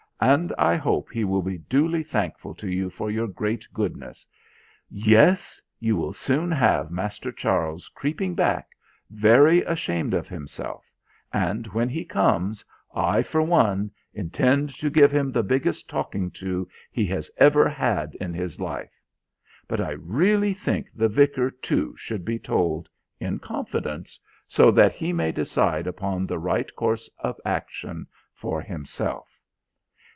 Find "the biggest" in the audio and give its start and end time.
15.31-15.89